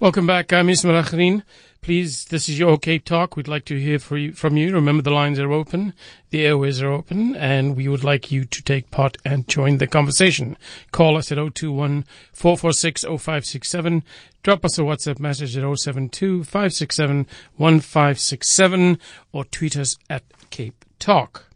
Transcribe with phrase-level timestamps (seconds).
[0.00, 0.52] Welcome back.
[0.52, 1.42] Uh, I'm Ismail Akharin.
[1.80, 3.34] Please, this is your Cape Talk.
[3.34, 4.72] We'd like to hear from you.
[4.72, 5.92] Remember, the lines are open,
[6.30, 9.88] the airways are open, and we would like you to take part and join the
[9.88, 10.56] conversation.
[10.92, 14.04] Call us at 021 446 0567.
[14.44, 17.26] Drop us a WhatsApp message at 072 567
[17.56, 18.98] 1567
[19.32, 21.46] or tweet us at Cape Talk.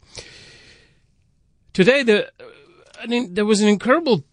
[1.73, 2.45] Today, the, uh,
[3.01, 4.25] I mean, there was an incredible,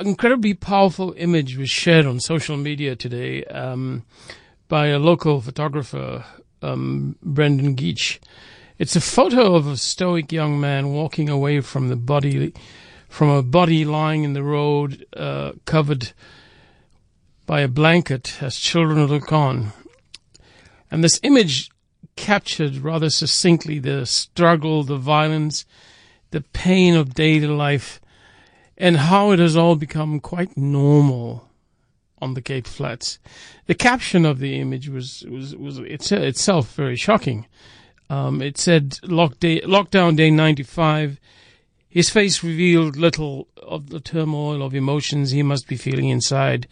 [0.00, 3.44] incredibly powerful image was shared on social media today.
[3.44, 4.04] Um,
[4.70, 6.24] by a local photographer,
[6.62, 8.20] um, Brenton Geach.
[8.78, 12.54] It's a photo of a stoic young man walking away from the body,
[13.08, 16.12] from a body lying in the road, uh, covered
[17.46, 19.72] by a blanket as children look on.
[20.88, 21.70] And this image
[22.14, 25.64] captured rather succinctly the struggle, the violence,
[26.30, 28.00] the pain of daily life,
[28.80, 31.46] and how it has all become quite normal
[32.20, 33.18] on the Cape Flats.
[33.66, 37.46] The caption of the image was was was it's, itself very shocking.
[38.08, 41.20] Um, it said Lock day, lockdown day 95.
[41.88, 46.66] His face revealed little of the turmoil of emotions he must be feeling inside.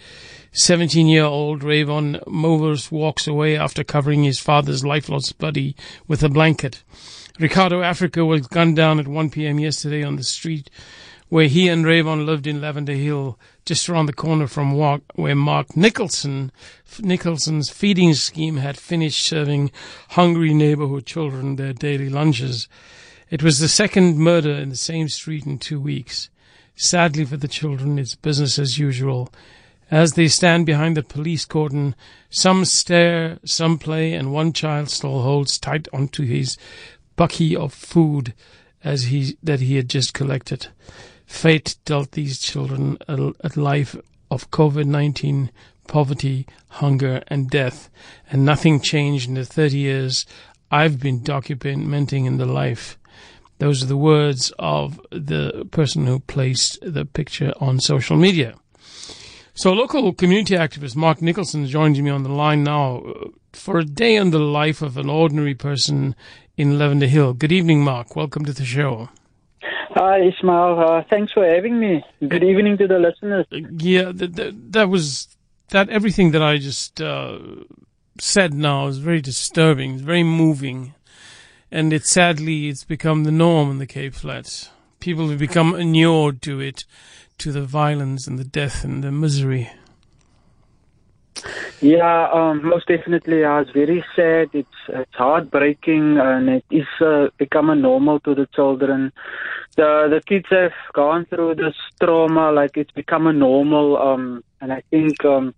[0.53, 6.28] 17 year old Rayvon Movers walks away after covering his father's lifeless body with a
[6.28, 6.83] blanket.
[7.39, 9.61] Ricardo Africa was gunned down at 1 p.m.
[9.61, 10.70] yesterday on the street
[11.29, 14.75] where he and Rayvon lived in Lavender Hill, just around the corner from
[15.15, 16.51] where Mark Nicholson,
[17.01, 19.71] Nicholson's feeding scheme had finished serving
[20.11, 22.69] hungry neighborhood children their daily lunches.
[23.31, 26.31] It was the second murder in the same street in two weeks.
[26.77, 29.31] Sadly for the children, it's business as usual.
[29.91, 31.95] As they stand behind the police cordon,
[32.31, 36.56] some stare, some play, and one child still holds tight onto his
[37.17, 38.33] bucky of food
[38.84, 40.69] as he that he had just collected.
[41.29, 43.95] Fate dealt these children a, a life
[44.31, 45.53] of COVID 19
[45.87, 47.91] poverty, hunger, and death,
[48.33, 50.27] and nothing changed in the 30 years
[50.71, 52.99] I've been documenting in the life.
[53.59, 58.55] Those are the words of the person who placed the picture on social media.
[59.55, 63.84] So, local community activist Mark Nicholson joins me on the line now uh, for a
[63.84, 66.16] day in the life of an ordinary person
[66.56, 67.34] in Lavender Hill.
[67.34, 68.16] Good evening, Mark.
[68.16, 69.10] Welcome to the show.
[69.98, 70.78] Hi, Ismail.
[70.78, 72.04] Uh, thanks for having me.
[72.20, 73.47] Good evening to the listeners.
[73.50, 75.36] Yeah, that, that, that was
[75.70, 77.41] that everything that I just uh,
[78.20, 80.94] said now is very disturbing, it's very moving,
[81.72, 84.70] and it sadly it's become the norm in the Cape Flats.
[85.00, 86.84] People have become inured to it,
[87.38, 89.69] to the violence and the death and the misery.
[91.80, 93.44] Yeah, um, most definitely.
[93.44, 94.50] I was very sad.
[94.53, 99.12] It's it's heartbreaking, and it is uh, become a normal to the children.
[99.78, 103.97] The the kids have gone through this trauma, like it's become a normal.
[103.97, 105.55] Um, and I think um,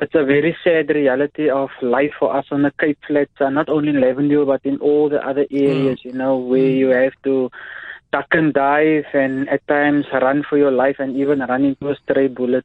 [0.00, 3.68] it's a very sad reality of life for us on the Cape Flats, uh, not
[3.68, 6.00] only in Lavender, but in all the other areas.
[6.00, 6.04] Mm.
[6.04, 6.78] You know, where mm.
[6.78, 7.50] you have to
[8.12, 11.96] duck and dive, and at times run for your life, and even run into a
[11.96, 12.64] stray bullet.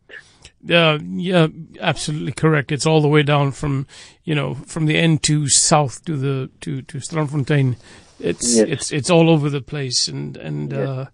[0.70, 1.48] Uh, yeah,
[1.80, 2.72] absolutely correct.
[2.72, 3.86] It's all the way down from,
[4.24, 7.78] you know, from the end to south to the to to Strandfontein.
[8.20, 8.68] It's yes.
[8.68, 10.88] it's it's all over the place, and and yes.
[10.88, 11.06] uh,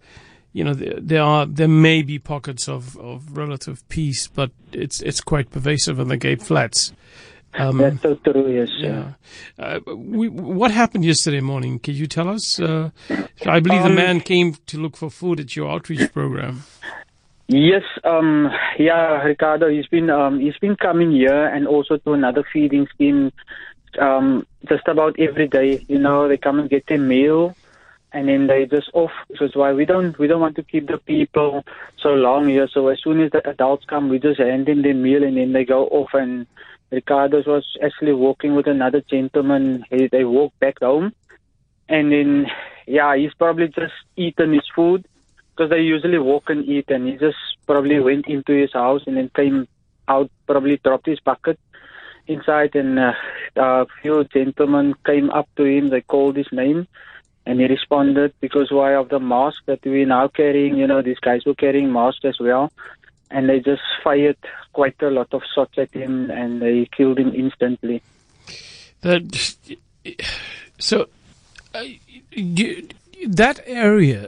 [0.53, 5.01] you know there, there, are there may be pockets of, of relative peace, but it's
[5.01, 6.93] it's quite pervasive in the Cape Flats.
[7.53, 8.51] Um, That's so true.
[8.51, 8.69] Yes.
[8.77, 9.13] Yeah.
[9.59, 11.79] Uh, we, what happened yesterday morning?
[11.79, 12.59] Can you tell us?
[12.59, 12.91] Uh,
[13.45, 16.63] I believe um, the man came to look for food at your outreach program.
[17.47, 22.45] Yes, um, yeah, Ricardo, he's been um, he's been coming here and also to another
[22.53, 23.33] feeding scheme,
[23.99, 25.83] um, just about every day.
[25.89, 27.53] You know, they come and get their meal,
[28.13, 29.11] and then they just off.
[29.37, 31.63] So that's why we don't we don't want to keep the people
[31.97, 32.67] so long here.
[32.67, 35.53] So as soon as the adults come, we just hand them their meal, and then
[35.53, 36.09] they go off.
[36.13, 36.47] And
[36.91, 39.85] Ricardo was actually walking with another gentleman.
[39.89, 41.13] He, they walk back home,
[41.87, 42.47] and then
[42.87, 45.05] yeah, he's probably just eaten his food
[45.51, 49.17] because they usually walk and eat, and he just probably went into his house and
[49.17, 49.67] then came
[50.07, 51.59] out, probably dropped his bucket
[52.27, 53.13] inside, and uh,
[53.55, 55.89] a few gentlemen came up to him.
[55.89, 56.87] They called his name,
[57.45, 60.77] and he responded because why of the mask that we're now carrying.
[60.77, 62.71] You know, these guys were carrying masks as well,
[63.29, 64.37] and they just fired
[64.73, 68.01] quite a lot of shots at him, and they killed him instantly.
[69.01, 69.55] That
[70.79, 71.07] so.
[71.73, 71.83] Uh,
[72.31, 72.87] you,
[73.27, 74.27] that area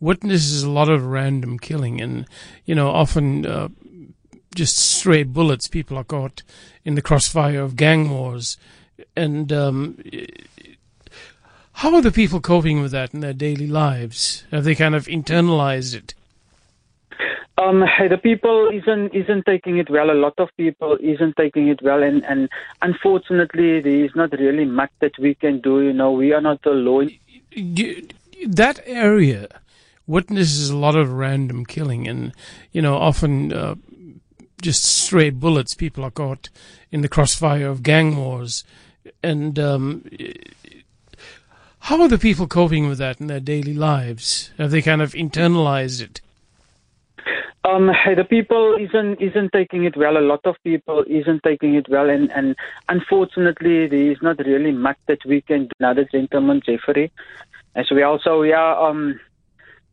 [0.00, 2.26] witnesses a lot of random killing, and
[2.64, 3.68] you know, often uh,
[4.54, 5.68] just stray bullets.
[5.68, 6.42] People are caught
[6.84, 8.56] in the crossfire of gang wars,
[9.16, 9.98] and um,
[11.74, 14.44] how are the people coping with that in their daily lives?
[14.52, 16.14] Have they kind of internalized it?
[17.58, 20.10] Um, the people isn't isn't taking it well.
[20.10, 22.48] A lot of people isn't taking it well, and and
[22.82, 25.80] unfortunately, there is not really much that we can do.
[25.80, 27.10] You know, we are not alone.
[28.46, 29.48] That area
[30.06, 32.32] witnesses a lot of random killing, and
[32.72, 33.74] you know, often uh,
[34.60, 35.74] just stray bullets.
[35.74, 36.50] People are caught
[36.90, 38.64] in the crossfire of gang wars,
[39.22, 40.04] and um,
[41.84, 44.50] how are the people coping with that in their daily lives?
[44.56, 46.22] Have they kind of internalized it?
[47.62, 50.16] Um, the people isn't isn't taking it well.
[50.16, 52.56] A lot of people isn't taking it well, and and
[52.88, 55.70] unfortunately, there is not really much that we can do.
[55.78, 57.12] Another gentleman, Jeffrey,
[57.74, 59.20] as we also yeah, um,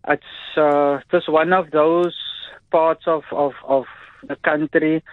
[0.08, 2.16] it's uh, just one of those
[2.72, 3.84] parts of of of
[4.26, 5.04] the country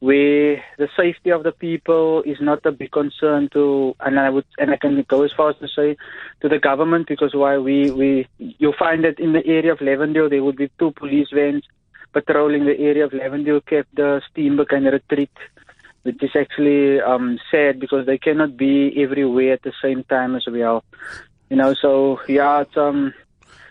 [0.00, 4.44] where the safety of the people is not a big concern to, and I would,
[4.58, 5.96] and I can go as far as to say
[6.42, 10.28] to the government because why we, we, you'll find that in the area of Lavendale
[10.28, 11.64] there would be two police vans
[12.12, 15.30] patrolling the area of Lavendale, kept the Steenberg and Retreat,
[16.02, 20.46] which is actually um, sad because they cannot be everywhere at the same time as
[20.50, 20.84] well.
[21.50, 23.12] You know, so yeah, it's, um,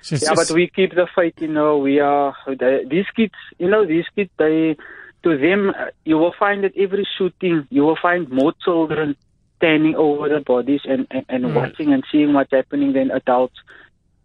[0.09, 1.35] yeah, but we keep the fight.
[1.37, 3.33] You know, we are they, these kids.
[3.57, 4.29] You know, these kids.
[4.37, 4.75] They
[5.23, 5.73] to them,
[6.05, 9.15] you will find that every shooting, you will find more children
[9.57, 11.55] standing over the bodies and and, and right.
[11.55, 13.55] watching and seeing what's happening than adults.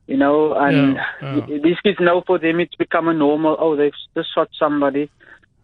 [0.07, 1.59] You know, and yeah, yeah.
[1.63, 3.57] these kids know for them it's become a normal.
[3.59, 5.11] Oh, they've just shot somebody,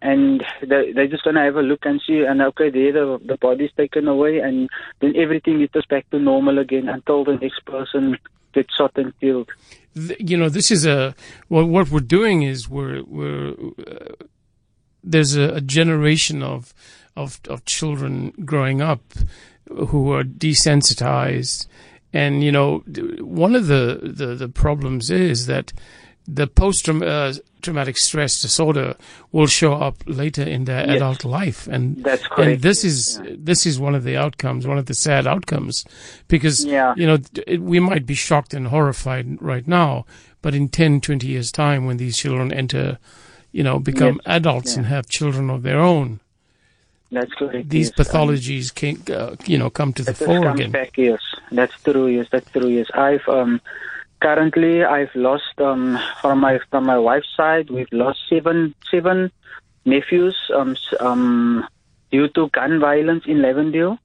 [0.02, 3.38] and they they're just gonna have a look and see, and okay, there the the
[3.38, 4.68] body's taken away, and
[5.00, 8.18] then everything is just back to normal again until the next person
[8.52, 9.50] gets shot and killed.
[9.94, 11.14] You know, this is a
[11.48, 14.24] well, what we're doing is we're we're uh,
[15.04, 16.74] there's a, a generation of
[17.16, 19.02] of of children growing up
[19.88, 21.66] who are desensitized
[22.12, 22.78] and you know
[23.20, 25.72] one of the the, the problems is that
[26.26, 28.96] the post uh, traumatic stress disorder
[29.32, 30.96] will show up later in their yes.
[30.96, 32.50] adult life and that's correct.
[32.50, 33.34] and this is yeah.
[33.38, 35.84] this is one of the outcomes one of the sad outcomes
[36.28, 36.94] because yeah.
[36.96, 40.06] you know it, we might be shocked and horrified right now
[40.40, 42.98] but in 10 20 years time when these children enter
[43.54, 44.36] you know, become yes.
[44.38, 44.78] adults yeah.
[44.78, 46.18] and have children of their own.
[47.12, 47.68] That's correct.
[47.70, 47.98] These yes.
[47.98, 50.72] pathologies can, uh, you know, come to the fore again.
[50.72, 51.20] Back, yes,
[51.52, 52.08] that's true.
[52.08, 52.66] Yes, that's true.
[52.66, 53.60] Yes, I've um,
[54.20, 57.70] currently I've lost um, from my from my wife's side.
[57.70, 59.30] We've lost seven seven
[59.84, 61.68] nephews um, um,
[62.10, 63.98] due to gun violence in Lavendale.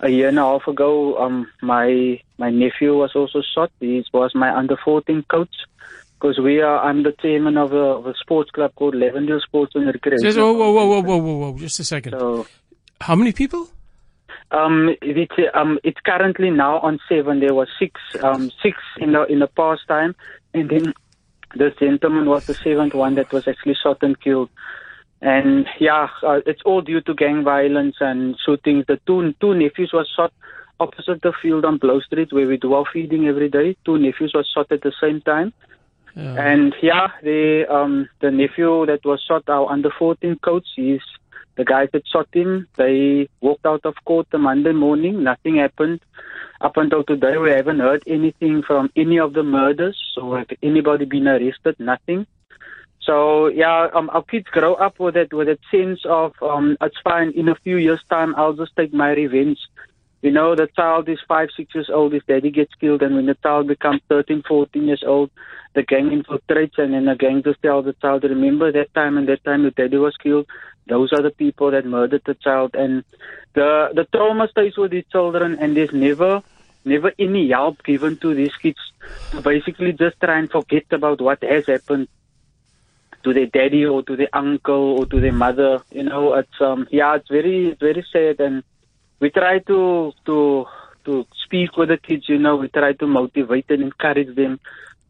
[0.00, 3.72] A year and a half ago, um, my my nephew was also shot.
[3.80, 5.54] He was my under 14 coach
[6.24, 6.78] because we are.
[6.82, 10.24] I'm the chairman of a, of a sports club called Lavendale Sports and Recreation.
[10.24, 12.12] Just, whoa, whoa, whoa, whoa, whoa, whoa, Just a second.
[12.12, 12.46] So,
[13.00, 13.68] How many people?
[14.50, 17.40] Um, it's um, it's currently now on seven.
[17.40, 20.14] There was six, um, six in the in the past time,
[20.54, 20.94] and then
[21.56, 24.48] this gentleman was the seventh one that was actually shot and killed.
[25.20, 28.86] And yeah, uh, it's all due to gang violence and shootings.
[28.86, 30.32] The two two nephews were shot
[30.80, 33.76] opposite the field on Blow Street where we do our feeding every day.
[33.84, 35.52] Two nephews were shot at the same time.
[36.16, 36.34] Yeah.
[36.46, 41.00] And yeah, the um the nephew that was shot, our under 14 coach, he's
[41.56, 42.68] the guy that shot him.
[42.76, 45.22] They walked out of court the Monday morning.
[45.22, 46.00] Nothing happened.
[46.60, 49.98] Up until today, we haven't heard anything from any of the murders.
[50.14, 51.76] So have anybody been arrested?
[51.78, 52.26] Nothing.
[53.00, 56.98] So yeah, um, our kids grow up with it with that sense of um, it's
[57.04, 57.32] fine.
[57.32, 59.58] In a few years' time, I'll just take my revenge.
[60.24, 63.26] You know, the child is five, six years old, his daddy gets killed, and when
[63.26, 65.30] the child becomes 13, 14 years old,
[65.74, 69.28] the gang infiltrates, and then the gang just tell the child, remember that time and
[69.28, 70.46] that time your daddy was killed.
[70.88, 73.04] Those are the people that murdered the child, and
[73.54, 76.40] the the trauma stays with these children, and there's never
[76.86, 78.80] never any help given to these kids
[79.32, 82.08] to basically just try and forget about what has happened
[83.24, 85.82] to their daddy or to their uncle or to their mother.
[85.90, 88.62] You know, it's um yeah, it's very it's very sad and
[89.20, 90.66] we try to to
[91.04, 94.60] to speak with the kids, you know, we try to motivate and encourage them.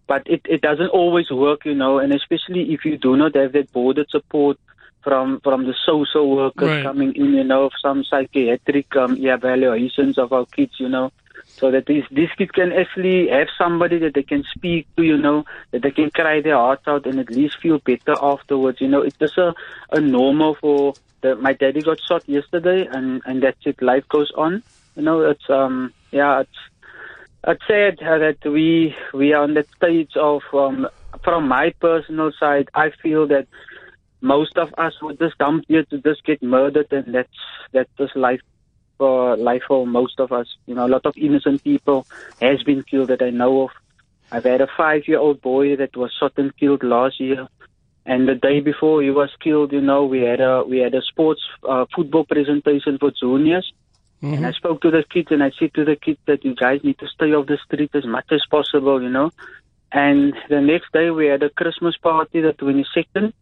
[0.06, 3.52] But it, it doesn't always work, you know, and especially if you do not have
[3.52, 4.58] that border support
[5.02, 6.82] from from the social workers right.
[6.82, 11.12] coming in, you know, some psychiatric um, evaluations of our kids, you know,
[11.60, 15.16] so that these these kids can actually have somebody that they can speak to, you
[15.16, 18.88] know, that they can cry their hearts out and at least feel better afterwards, you
[18.88, 19.02] know.
[19.02, 19.54] It's just a,
[19.90, 23.80] a normal for the, my daddy got shot yesterday, and and that's it.
[23.80, 24.62] Life goes on.
[24.96, 26.58] You know, it's um yeah, it's
[27.46, 30.86] it's sad that we we are on that stage of um
[31.22, 32.68] from my personal side.
[32.74, 33.46] I feel that
[34.20, 37.28] most of us would just dump here to just get murdered, and that's
[37.72, 38.40] that's just life
[38.98, 40.46] for life for most of us.
[40.66, 42.06] You know, a lot of innocent people
[42.40, 43.70] has been killed that I know of.
[44.32, 47.46] I've had a five-year-old boy that was shot and killed last year
[48.06, 51.02] And the day before he was killed, you know, we had a we had a
[51.02, 53.72] sports uh, football presentation for juniors.
[54.22, 54.34] Mm-hmm.
[54.34, 56.84] And I spoke to the kids and I said to the kids that you guys
[56.84, 59.30] need to stay off the street as much as possible, you know.
[59.90, 63.32] And the next day we had a Christmas party, the 22nd,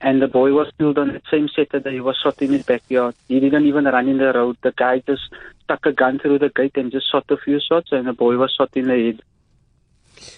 [0.00, 1.94] and the boy was killed on the same Saturday.
[1.94, 3.14] He was shot in his backyard.
[3.26, 4.56] He didn't even run in the road.
[4.62, 5.22] The guy just
[5.64, 8.36] stuck a gun through the gate and just shot a few shots, and the boy
[8.36, 9.22] was shot in the head.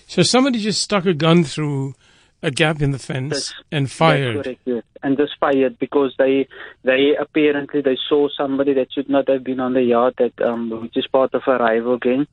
[0.07, 1.95] So somebody just stuck a gun through
[2.43, 4.45] a gap in the fence that's, and fired.
[4.45, 4.83] Correct, yes.
[5.03, 6.49] And just fired because they
[6.83, 10.71] they apparently they saw somebody that should not have been on the yard that um
[10.83, 12.27] which is part of a rival gang,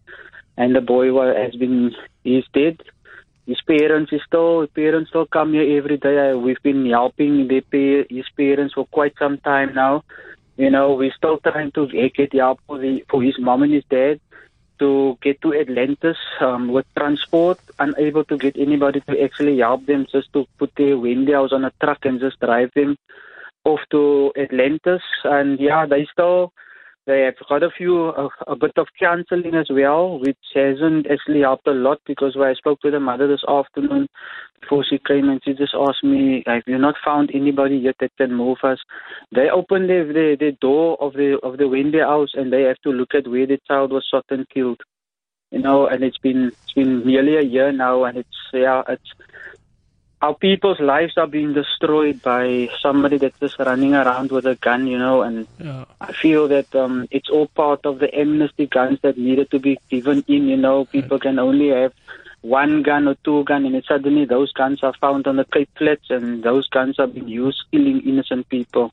[0.57, 1.93] and the boy was, has been
[2.24, 2.81] he's dead.
[3.47, 6.33] His parents is still his parents still come here every day.
[6.33, 10.03] We've been helping their his parents for quite some time now.
[10.57, 13.85] You know, we're still trying to get help for the for his mom and his
[13.89, 14.19] dad
[14.79, 20.05] to get to Atlantis um, with transport, unable to get anybody to actually help them
[20.11, 22.97] just to put their windows on a truck and just drive them
[23.63, 25.01] off to Atlantis.
[25.23, 26.53] And yeah, they still
[27.07, 31.39] they have got a few a, a bit of counselling as well, which hasn't actually
[31.39, 34.07] helped a lot because when I spoke to the mother this afternoon
[34.59, 38.11] before she came and she just asked me, "Have you not found anybody yet that
[38.17, 38.79] can move us?"
[39.33, 42.81] They opened the the, the door of the of the window house and they have
[42.83, 44.81] to look at where the child was shot and killed.
[45.51, 49.13] You know, and it's been it's been nearly a year now, and it's yeah, it's
[50.21, 54.88] our people's lives are being destroyed by somebody that's just running around with a gun,
[54.88, 55.86] you know, and yeah.
[56.01, 59.77] I feel that um, it's all part of the amnesty guns that needed to be
[59.89, 60.86] given in, you know.
[60.86, 61.93] People can only have
[62.41, 66.09] one gun or two gun and suddenly those guns are found on the Cape Flats
[66.09, 68.91] and those guns are being used killing innocent people.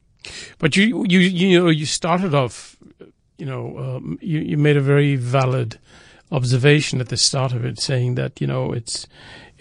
[0.59, 2.76] But you, you, you know, you started off,
[3.38, 5.78] you know, um, you, you made a very valid
[6.33, 9.07] observation at the start of it saying that, you know, it's,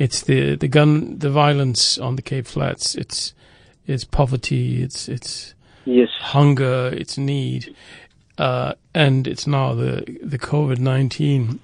[0.04, 2.96] it's the the gun, the violence on the Cape Flats.
[2.96, 3.34] It's
[3.88, 4.84] it's poverty.
[4.84, 5.54] It's it's
[5.86, 6.10] yes.
[6.20, 6.90] hunger.
[6.94, 7.74] It's need,
[8.38, 11.60] uh, and it's now the the COVID nineteen.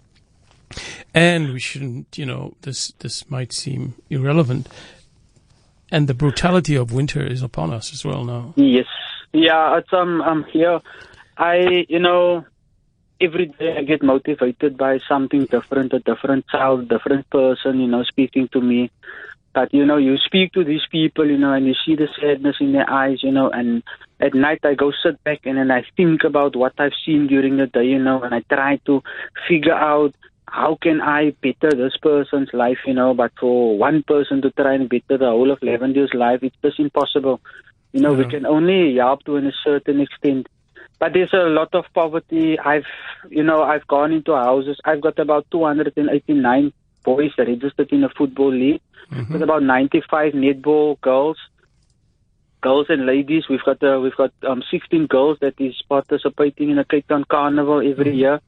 [1.15, 4.69] And we shouldn't, you know, this this might seem irrelevant,
[5.91, 8.53] and the brutality of winter is upon us as well now.
[8.55, 8.87] Yes,
[9.33, 10.79] yeah, it's um, um here.
[11.37, 12.45] I, you know,
[13.21, 18.03] every day I get motivated by something different, a different child, different person, you know,
[18.03, 18.91] speaking to me.
[19.53, 22.57] But, you know, you speak to these people, you know, and you see the sadness
[22.59, 23.83] in their eyes, you know, and
[24.19, 27.57] at night I go sit back and then I think about what I've seen during
[27.57, 29.01] the day, you know, and I try to
[29.47, 30.13] figure out
[30.47, 34.75] how can I better this person's life, you know, but for one person to try
[34.75, 37.39] and better the whole of Lavender's life, it's just impossible.
[37.91, 38.25] You know, yeah.
[38.25, 40.47] we can only help to a certain extent.
[40.99, 42.59] But there's a lot of poverty.
[42.59, 42.85] I've,
[43.29, 44.77] you know, I've gone into houses.
[44.83, 49.31] I've got about 289 boys registered in a football league mm-hmm.
[49.31, 51.37] with about 95 netball girls,
[52.61, 53.45] girls and ladies.
[53.49, 57.23] We've got uh, we've got um, 16 girls that is participating in a Cape Town
[57.23, 58.19] Carnival every mm-hmm.
[58.19, 58.41] year.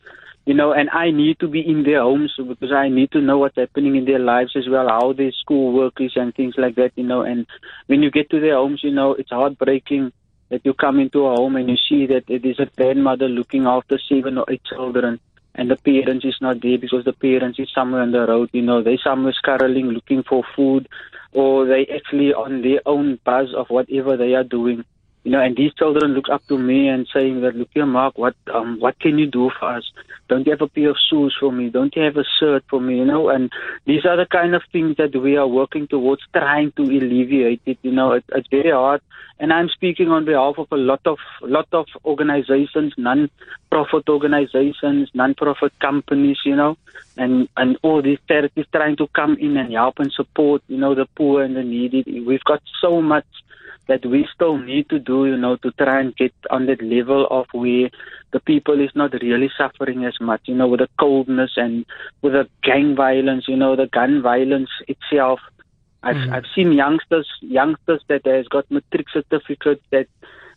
[0.43, 3.37] You know, and I need to be in their homes because I need to know
[3.37, 6.75] what's happening in their lives as well, how their school work is and things like
[6.75, 6.93] that.
[6.95, 7.45] You know, and
[7.85, 10.11] when you get to their homes, you know, it's heartbreaking
[10.51, 13.65] that you come into a home and you see that it is a grandmother looking
[13.65, 15.19] after seven or eight children
[15.55, 18.61] and the parents is not there because the parents is somewhere on the road, you
[18.61, 20.89] know, they are somewhere scurrying looking for food
[21.31, 24.83] or they actually on their own buzz of whatever they are doing.
[25.23, 28.17] You know, and these children look up to me and saying that, look here, Mark,
[28.17, 29.83] what um, what can you do for us?
[30.27, 31.69] Don't you have a pair of shoes for me?
[31.69, 32.97] Don't you have a shirt for me?
[32.97, 33.51] You know, and
[33.85, 37.77] these are the kind of things that we are working towards trying to alleviate it.
[37.83, 39.01] You know, it, it's very hard,
[39.39, 45.73] and I'm speaking on behalf of a lot of lot of organizations, non-profit organizations, non-profit
[45.79, 46.39] companies.
[46.43, 46.77] You know,
[47.15, 50.63] and and all these charities trying to come in and help and support.
[50.67, 52.21] You know, the poor and the needy.
[52.21, 53.25] We've got so much
[53.91, 57.27] that we still need to do, you know, to try and get on that level
[57.29, 57.89] of where
[58.31, 61.85] the people is not really suffering as much, you know, with the coldness and
[62.21, 65.41] with the gang violence, you know, the gun violence itself.
[66.03, 66.33] I've mm.
[66.33, 70.07] I've seen youngsters youngsters that has got matric certificates that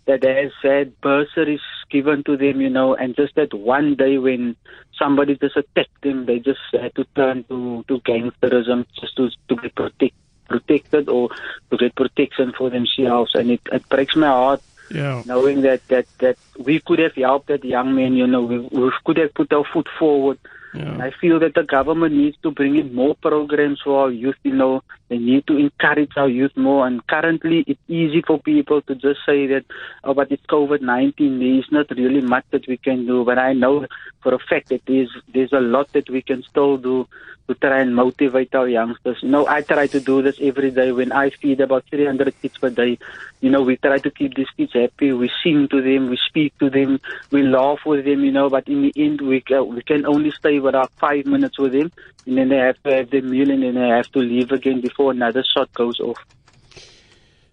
[0.06, 4.54] that has had bursaries given to them, you know, and just that one day when
[4.96, 9.56] somebody just attacked them, they just had to turn to to gangsterism just to to
[9.56, 11.30] be protected protected or
[11.70, 13.34] to get protection for themselves.
[13.34, 15.22] And it, it breaks my heart yeah.
[15.26, 18.92] knowing that, that, that we could have helped that young man, you know, we, we
[19.04, 20.38] could have put our foot forward.
[20.74, 20.98] Yeah.
[20.98, 24.54] I feel that the government needs to bring in more programs for our youth, you
[24.54, 26.87] know, They need to encourage our youth more.
[26.87, 29.64] And currently, it's easy for people to just say that,
[30.02, 31.16] oh, but it's COVID-19.
[31.16, 33.25] There is not really much that we can do.
[33.25, 33.87] But I know
[34.23, 37.06] for a fact that there's, there's a lot that we can still do
[37.46, 39.18] to try and motivate our youngsters.
[39.23, 42.56] You know, I try to do this every day when I feed about 300 kids
[42.56, 42.99] per day.
[43.40, 45.12] You know, we try to keep these kids happy.
[45.12, 48.66] We sing to them, we speak to them, we laugh with them, you know, but
[48.68, 51.92] in the end, we, can, we can only stay about five minutes with them,
[52.26, 54.80] and then they have to have their meal, and then they have to leave again
[54.94, 56.24] before another shot goes off.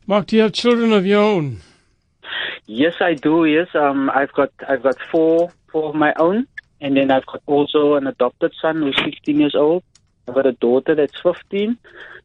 [0.05, 1.61] Mark, do you have children of your own?
[2.67, 3.45] Yes, I do.
[3.45, 6.47] Yes, um, I've got I've got four four of my own,
[6.79, 9.83] and then I've got also an adopted son who's 16 years old.
[10.27, 11.77] I've got a daughter that's 15.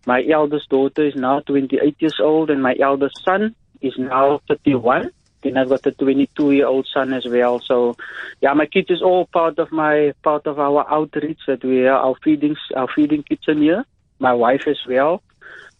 [0.07, 5.11] My eldest daughter is now 28 years old, and my eldest son is now 31.
[5.43, 7.61] Then I've got a 22 year old son as well.
[7.61, 7.97] So,
[8.41, 11.99] yeah, my kids is all part of my part of our outreach that we are
[11.99, 13.85] our feeding our feeding kitchen here.
[14.19, 15.23] My wife as well.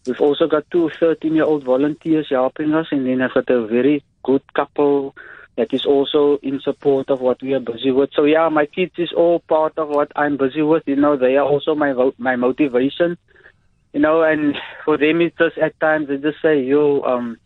[0.05, 3.67] We've also got two 13 year old volunteers helping us, and then I've got a
[3.67, 5.15] very good couple
[5.57, 8.11] that is also in support of what we are busy with.
[8.13, 10.83] So yeah, my kids is all part of what I'm busy with.
[10.85, 13.17] You know, they are also my my motivation.
[13.93, 17.37] You know, and for them it's just at times they just say, "Yo, um,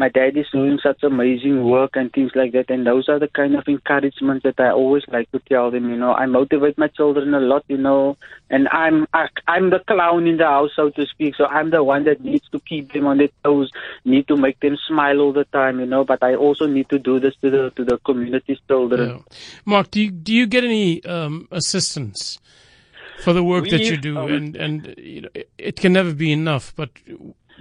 [0.00, 2.70] my dad is doing such amazing work and things like that.
[2.70, 5.90] And those are the kind of encouragements that I always like to tell them.
[5.90, 7.64] You know, I motivate my children a lot.
[7.68, 8.16] You know,
[8.48, 11.34] and I'm I, I'm the clown in the house, so to speak.
[11.36, 13.70] So I'm the one that needs to keep them on their toes,
[14.06, 15.80] need to make them smile all the time.
[15.80, 19.08] You know, but I also need to do this to the to the community's children.
[19.10, 19.36] Yeah.
[19.66, 22.38] Mark, do you, do you get any um, assistance?
[23.22, 25.92] For the work we, that you do, um, and and you know, it, it can
[25.92, 26.72] never be enough.
[26.74, 26.88] But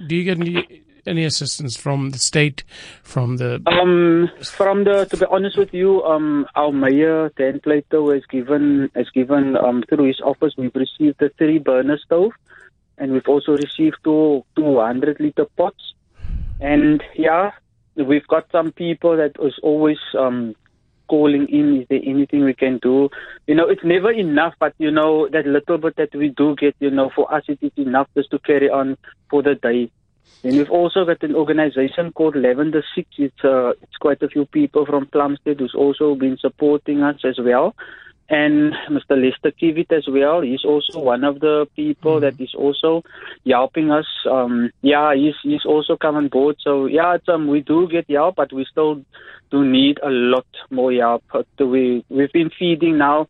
[0.07, 2.63] do you get any any assistance from the state,
[3.03, 3.61] from the?
[3.67, 8.89] Um, from the to be honest with you, um, our mayor Dan Plato has given
[8.95, 12.31] has given um through his office we've received a three burner stove,
[12.97, 15.93] and we've also received two two hundred liter pots,
[16.59, 17.51] and yeah,
[17.95, 20.55] we've got some people that is always um
[21.09, 21.81] calling in.
[21.81, 23.09] Is there anything we can do?
[23.47, 26.75] You know, it's never enough, but you know, that little bit that we do get,
[26.79, 28.97] you know, for us it is enough just to carry on
[29.29, 29.91] for the day.
[30.43, 33.09] And we've also got an organization called Lavender Six.
[33.17, 37.37] It's uh, it's quite a few people from Plumstead who's also been supporting us as
[37.39, 37.75] well.
[38.29, 39.17] And Mr.
[39.21, 40.41] Lester Kiewit as well.
[40.41, 42.37] He's also one of the people mm-hmm.
[42.37, 43.03] that is also
[43.45, 44.05] helping us.
[44.29, 46.55] Um, yeah, he's he's also come on board.
[46.63, 49.03] So yeah, um, we do get help, but we still
[49.51, 51.23] do need a lot more help.
[51.59, 53.27] We we've been feeding now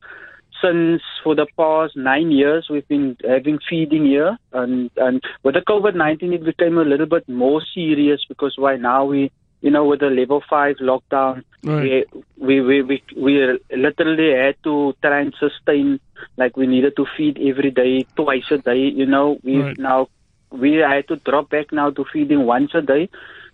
[0.61, 5.61] since for the past nine years we've been having feeding here and and with the
[5.61, 9.85] COVID nineteen it became a little bit more serious because why now we you know
[9.85, 12.05] with the level five lockdown right.
[12.37, 15.99] we, we we we literally had to try and sustain
[16.37, 19.77] like we needed to feed every day twice a day you know we right.
[19.77, 20.07] now
[20.51, 23.09] we had to drop back now to feeding once a day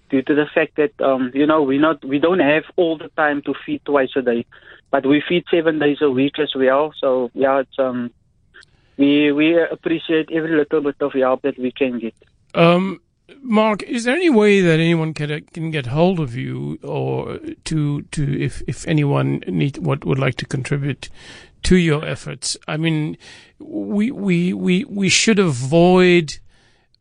[0.10, 3.10] due to the fact that um you know we not we don't have all the
[3.18, 4.46] time to feed twice a day
[4.92, 6.94] but we feed seven days a week as well.
[7.00, 8.12] So yeah, it's um,
[8.98, 12.16] we we appreciate every little bit of help that we can get.
[12.54, 13.02] Um,
[13.42, 18.02] Mark, is there any way that anyone can can get hold of you, or to
[18.04, 21.10] to if if anyone need what would like to contribute
[21.64, 22.56] to your efforts?
[22.68, 23.18] I mean,
[23.60, 26.40] we we we we should avoid.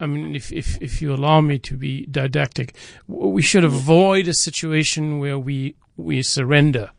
[0.01, 2.75] I mean, if, if, if you allow me to be didactic,
[3.07, 6.90] we should avoid a situation where we, we surrender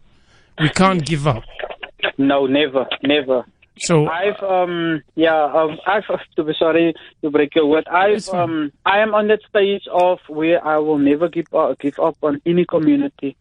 [0.60, 1.44] we can't give up.
[2.18, 3.46] No, never, never.
[3.78, 6.04] So I've um yeah um I've
[6.38, 10.20] to be sorry to break your word I've um I am on that stage of
[10.28, 13.36] where I will never give up give up on any community.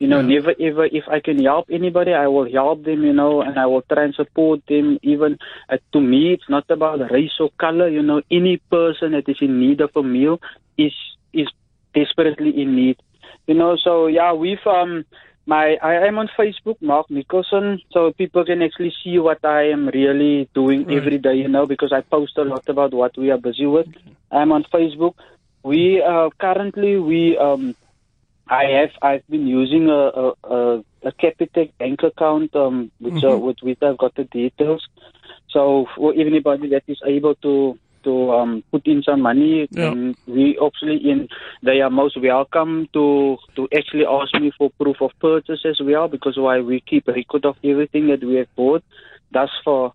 [0.00, 0.40] You know, yeah.
[0.40, 3.04] never ever if I can help anybody, I will help them.
[3.04, 4.98] You know, and I will try and support them.
[5.02, 7.88] Even uh, to me, it's not about race or color.
[7.88, 10.40] You know, any person that is in need of a meal
[10.76, 10.94] is
[11.32, 11.46] is
[11.94, 12.96] desperately in need.
[13.46, 15.04] You know, so yeah, we've um
[15.46, 19.88] my I am on Facebook, Mark Nicholson, so people can actually see what I am
[19.88, 20.96] really doing right.
[20.96, 23.88] every day, you know, because I post a lot about what we are busy with.
[24.30, 25.14] I'm on Facebook.
[25.62, 27.74] We uh, currently we um
[28.48, 33.26] I have I've been using a a, a, a Capitec bank account um which uh,
[33.26, 33.26] mm-hmm.
[33.26, 34.86] uh, with which I've got the details.
[35.50, 39.68] So for anybody that is able to to um, put in some money.
[39.70, 39.92] Yeah.
[39.92, 41.28] And we obviously in
[41.62, 46.08] they are most welcome to to actually ask me for proof of purchase as well
[46.08, 48.84] because why we keep a record of everything that we have bought
[49.32, 49.92] thus far.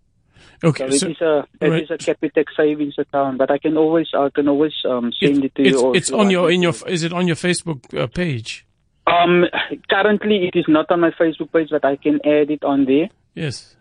[0.63, 1.83] Okay, so, so it is a it right.
[1.83, 5.45] is a Capitec savings account, but I can always I can always um, send it,
[5.45, 5.93] it to it's, you.
[5.93, 8.65] It's on your in your is it on your Facebook uh, page?
[9.07, 9.45] Um,
[9.89, 13.09] currently it is not on my Facebook page, but I can add it on there.
[13.33, 13.75] Yes.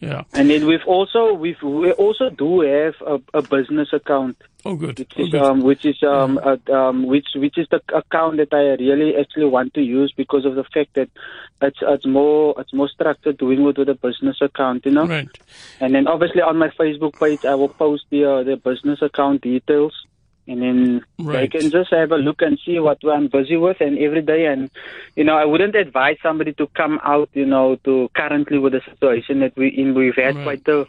[0.00, 0.24] Yeah.
[0.34, 4.98] And then we've also we've we also do have a, a business account, Oh, good.
[4.98, 5.40] which Oh, is good.
[5.42, 9.46] um which is um, uh, um which which is the account that I really actually
[9.46, 11.08] want to use because of the fact that
[11.62, 15.06] it's it's more it's more structured doing it with a business account, you know.
[15.06, 15.28] right.
[15.80, 19.42] And then obviously on my Facebook page I will post the uh, the business account
[19.42, 19.94] details.
[20.46, 21.50] And then Right.
[21.50, 24.46] they can just have a look and see what I'm busy with and every day
[24.46, 24.70] and
[25.16, 28.82] you know, I wouldn't advise somebody to come out, you know, to currently with the
[28.90, 30.62] situation that we in we've had Right.
[30.64, 30.84] quite a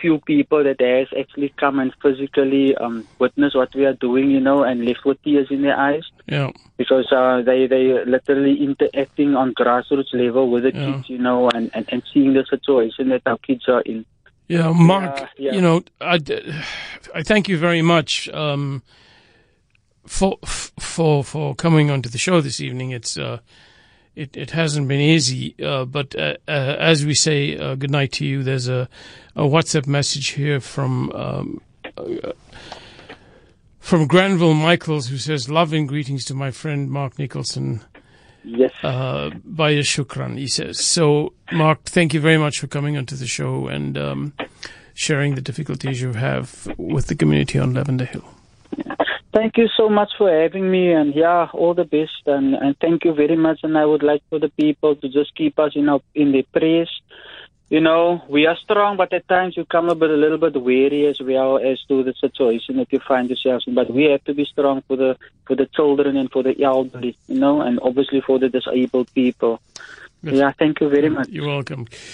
[0.00, 4.40] few people that has actually come and physically um witness what we are doing, you
[4.40, 6.50] know, and left with tears in their eyes Yeah.
[6.76, 10.84] because uh they they literally interacting on grassroots level with the Yeah.
[10.84, 14.04] kids, you know, and, and, and seeing the situation that our kids are in.
[14.48, 15.52] Yeah, Mark, Yeah, yeah.
[15.52, 16.18] you know, I,
[17.14, 18.82] I thank you very much um,
[20.06, 22.90] for for for coming onto the show this evening.
[22.90, 23.40] It's uh,
[24.16, 28.12] it it hasn't been easy, uh, but uh, uh, as we say uh, good night
[28.12, 28.88] to you, there's a,
[29.36, 31.12] a WhatsApp message here from.
[31.12, 31.60] Um,
[31.96, 32.32] uh,
[33.78, 37.80] from Granville Michaels, who says, "Loving greetings to my friend Mark Nicholson."
[38.44, 38.72] Yes.
[38.82, 40.78] uh, Shukran, he says.
[40.84, 44.32] So, Mark, thank you very much for coming onto the show and um,
[44.94, 48.24] sharing the difficulties you have with the community on Lavender Hill.
[49.32, 53.04] Thank you so much for having me, and yeah, all the best, and, and thank
[53.04, 53.60] you very much.
[53.62, 56.44] And I would like for the people to just keep us in our, in their
[56.52, 56.90] prayers.
[57.70, 60.60] You know, we are strong, but at times you come a bit a little bit
[60.60, 63.74] weary as well as to the situation that you find yourselves in.
[63.74, 67.16] But we have to be strong for the for the children and for the elderly,
[67.26, 69.60] you know, and obviously for the disabled people.
[70.22, 70.34] Yes.
[70.34, 71.28] Yeah, thank you very much.
[71.28, 71.86] You're welcome.